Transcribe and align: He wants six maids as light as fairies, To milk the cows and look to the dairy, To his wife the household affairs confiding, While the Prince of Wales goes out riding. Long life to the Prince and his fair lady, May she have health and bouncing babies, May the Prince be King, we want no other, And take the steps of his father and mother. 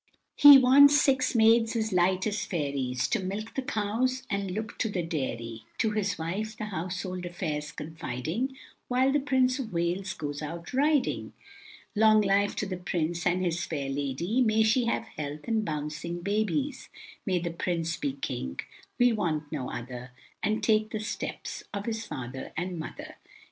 He 0.35 0.57
wants 0.57 0.99
six 0.99 1.35
maids 1.35 1.75
as 1.75 1.93
light 1.93 2.25
as 2.25 2.43
fairies, 2.43 3.07
To 3.09 3.19
milk 3.19 3.53
the 3.53 3.61
cows 3.61 4.23
and 4.31 4.49
look 4.49 4.79
to 4.79 4.89
the 4.89 5.03
dairy, 5.03 5.65
To 5.77 5.91
his 5.91 6.17
wife 6.17 6.57
the 6.57 6.65
household 6.65 7.23
affairs 7.23 7.71
confiding, 7.71 8.57
While 8.87 9.11
the 9.11 9.19
Prince 9.19 9.59
of 9.59 9.71
Wales 9.71 10.13
goes 10.13 10.41
out 10.41 10.73
riding. 10.73 11.33
Long 11.95 12.19
life 12.21 12.55
to 12.55 12.65
the 12.65 12.77
Prince 12.77 13.27
and 13.27 13.45
his 13.45 13.63
fair 13.63 13.89
lady, 13.91 14.41
May 14.41 14.63
she 14.63 14.85
have 14.85 15.03
health 15.05 15.47
and 15.47 15.63
bouncing 15.63 16.21
babies, 16.21 16.89
May 17.23 17.37
the 17.37 17.51
Prince 17.51 17.95
be 17.97 18.13
King, 18.13 18.59
we 18.97 19.13
want 19.13 19.51
no 19.51 19.69
other, 19.69 20.13
And 20.41 20.63
take 20.63 20.89
the 20.89 20.99
steps 20.99 21.61
of 21.75 21.85
his 21.85 22.07
father 22.07 22.51
and 22.57 22.79
mother. 22.79 23.17